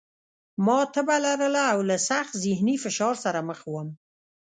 [0.65, 3.87] ما تبه لرله او له سخت ذهني فشار سره مخ وم